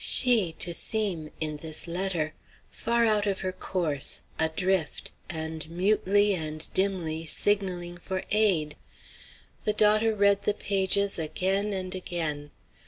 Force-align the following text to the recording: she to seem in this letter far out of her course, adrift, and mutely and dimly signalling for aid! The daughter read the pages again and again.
she 0.03 0.51
to 0.53 0.73
seem 0.73 1.29
in 1.39 1.57
this 1.57 1.87
letter 1.87 2.33
far 2.71 3.05
out 3.05 3.27
of 3.27 3.41
her 3.41 3.51
course, 3.51 4.23
adrift, 4.39 5.11
and 5.29 5.69
mutely 5.69 6.33
and 6.33 6.67
dimly 6.73 7.23
signalling 7.23 7.95
for 7.95 8.23
aid! 8.31 8.75
The 9.63 9.73
daughter 9.73 10.15
read 10.15 10.41
the 10.41 10.55
pages 10.55 11.19
again 11.19 11.71
and 11.71 11.93
again. 11.93 12.49